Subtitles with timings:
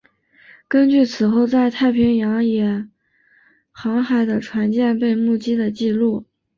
[0.67, 2.87] 根据此后在北太平洋也
[3.71, 6.25] 航海的船舰被目击的记录。